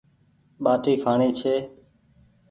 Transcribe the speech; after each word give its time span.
ٻآٽي 0.63 0.93
کآڻي 1.03 1.29
ڇي 1.39 1.55